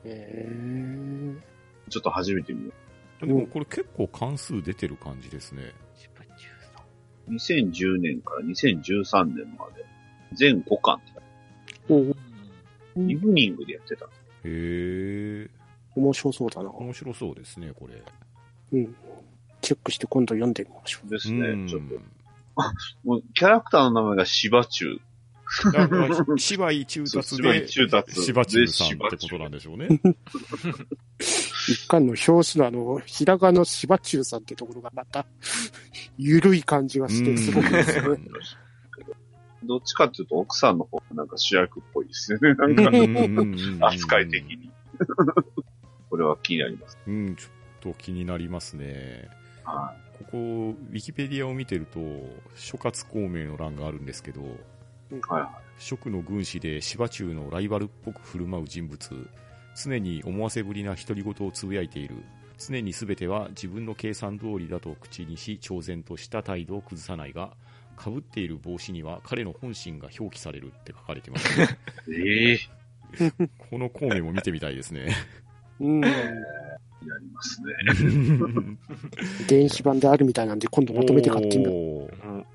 [0.05, 1.39] えー
[1.89, 2.73] ちょっと初めて見る。
[3.19, 5.73] でもこれ結構関数出てる感じですね。
[5.95, 9.83] シュパチューさん2010年から2013年まで、
[10.33, 10.99] 全5巻っ
[11.87, 12.15] て、お
[13.01, 14.05] イブニングでやってた。
[14.05, 14.09] へ
[14.45, 15.49] え、
[15.95, 16.69] 面白そうだな。
[16.69, 18.01] 面白そうですね、これ。
[18.71, 18.95] うん。
[19.61, 21.09] チェックして今度読んでみましょう。
[21.09, 21.95] ですうんね、ちょっと。
[23.03, 24.99] もう、キャラクターの名前が芝中。
[26.38, 29.88] 芝居中達芝居で、中達芝中さんってことなんでしょうね。
[31.19, 35.25] 一巻の表紙のあの、ひらがのしばちゅうさんってところがまた、
[36.17, 38.19] ゆるい感じがして、すごくですね。
[39.63, 42.53] どっちかっていうと、奥さんの方がなんか主役っぽいですよね。
[42.55, 44.71] なんか、うん扱い的に。
[46.09, 46.97] これは気になります。
[47.07, 49.29] うん、ちょっと気になりますね。
[49.63, 51.99] はここ、ウィキペディアを見てると、
[52.55, 54.41] 諸葛孔明の欄があるんですけど、
[55.11, 55.19] い。
[55.21, 59.29] はいは蜀の軍師で芝中のライバルっぽく振る舞う人物、
[59.75, 62.15] 常に思わせぶりな独り言をつぶやいている。
[62.57, 67.53] 常に全ては自分の計算通りだと口にし、挑然とした態度を崩さないが、
[67.97, 71.67] 被っている帽子には彼の本心が表記されるって書かれてます、ね。
[72.07, 72.11] い。
[72.11, 72.59] ええ
[73.71, 75.15] この孔明も見てみたいですね。
[75.79, 76.01] うん。
[76.01, 77.73] 気になりますね。
[79.47, 81.73] 電子版であるみたいなんで、今度まとめて買ってみよう。
[81.73, 82.45] うんい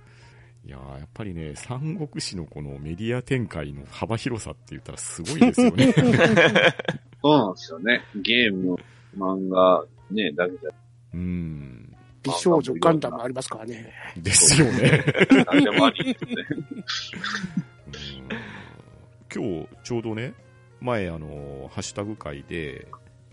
[0.75, 5.93] やーやっぱりね、三国志のこのメディア展開の幅広さって言ったらすごいですよね。
[7.23, 8.03] そうなんですよね。
[8.17, 8.77] ゲーム、
[9.17, 10.71] 漫画、ね、だけじゃ、
[11.15, 11.97] うん。
[12.23, 13.93] 美少女ガンダムありますからね。
[14.17, 15.05] ですよね。
[15.53, 16.35] 何でもありですね。
[16.51, 18.65] うん
[19.35, 20.33] 今日ちょうどね、
[20.81, 22.87] 前あの、ハッシュタグ会で、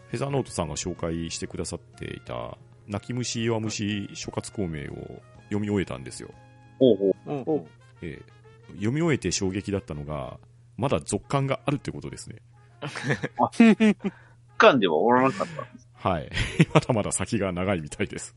[0.07, 6.31] フェザーノートさんが紹介してくださっていた、泣き虫弱虫諸葛孔明を読み終えたんですよ。
[6.81, 7.67] ほうほう。
[8.01, 8.41] ええ
[8.75, 10.39] 読み終えて衝撃だったのが、
[10.77, 12.37] まだ続感があるってことですね。
[14.57, 15.89] 巻ではおらなかったんです。
[15.93, 16.29] はい。
[16.73, 18.35] まだまだ先が長いみたいです。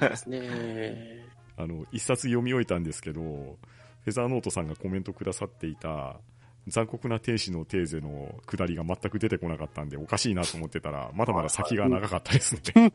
[0.00, 1.24] ですね。
[1.56, 6.20] あの、一冊読み終えたんですけど、フェザーノートさんがコメントくださっていた、
[6.68, 12.92] 残酷な天使のテーゼの下りが全く出てこなかったんで、おかしいなと思ってたら、まだまだ先が長かったですね。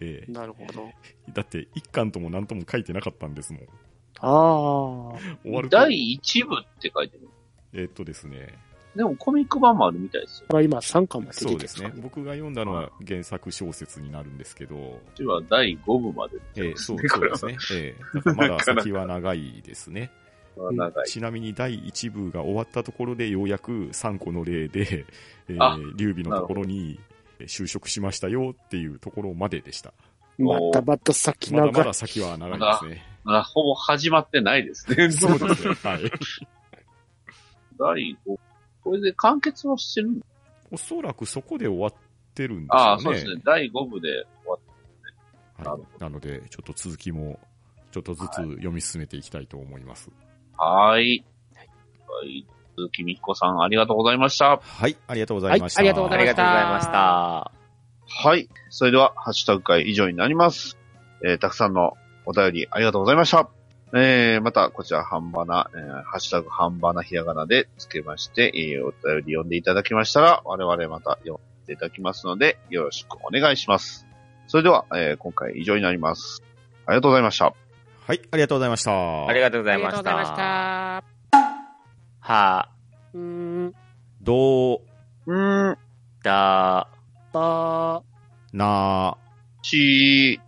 [0.00, 0.90] ええなるほど。
[1.32, 3.62] だって、一巻とも何とも書いてなかったんですもん。
[4.20, 5.18] ああ。
[5.42, 5.76] 終わると。
[5.76, 7.28] 第1部って書いてる。
[7.74, 8.54] えっとですね、
[8.96, 10.60] でもコミック版もあるみたいですよ。
[10.60, 11.92] 今3巻まで出てるそうですね。
[12.02, 16.38] 僕が読んだのは原作小説になるんですけど、こっちは第5部まで。
[16.56, 17.56] ええそうそうですね。
[17.72, 20.10] ええだからまだ先は長いですね。
[20.72, 21.06] 長い。
[21.06, 25.06] ちなみに第1部が終わったところでようやく3個の例で、
[25.48, 26.98] えあー、劉備のところに
[27.38, 29.92] えー就職しましたよっていうところまででした。
[30.38, 31.92] またまた先まだま長いだ。
[31.94, 33.04] 先は長いですね。
[33.24, 35.10] あほぼ始まってないですね。
[35.12, 35.74] そうですね。
[35.74, 36.10] はい。
[37.78, 38.38] 第5
[38.82, 40.16] これで完結はしてるの？
[40.72, 41.94] おそらくそこで終わっ
[42.34, 43.02] てるんでしああ、ょうね。
[43.02, 43.42] そうですね。
[43.44, 44.58] 第5部で終わっ
[45.58, 47.38] はい、なので、ちょっと続きも、
[47.90, 50.08] ちょっとずつ読み進めていきたいと思います。
[50.08, 50.27] た。
[50.58, 51.24] はーい。
[52.08, 52.46] はい。
[52.76, 54.60] 鈴木みっこさん、ありがとうございました。
[54.62, 55.80] はい、ありがとうございました。
[55.80, 57.52] はいありがとうごありざいましたがとうございました。
[58.30, 58.48] はい。
[58.70, 60.78] それでは、ハッシュタグ会以上になります。
[61.24, 61.94] えーたくさんの
[62.26, 63.48] お便りありがとうございました。
[63.94, 74.06] えー、また、こちら、半ばな、えーハッシュタグ半ばなひらがなでつけまして、えーお便り読んでいただきましたら、我々また読んでいただきますので、よろしくお願いします。
[74.46, 76.42] それでは、えー今回以上になります。
[76.86, 77.54] ありがとうございました。
[78.08, 79.26] はい、ありがとうございました。
[79.28, 81.04] ありがとうございました。
[82.20, 82.70] は、
[83.12, 83.74] うーん。
[84.22, 84.80] どう、
[85.26, 85.78] うーん、
[86.22, 86.88] だ、
[87.34, 88.02] ば
[88.54, 89.18] な、
[89.60, 90.40] し。
[90.42, 90.47] ー、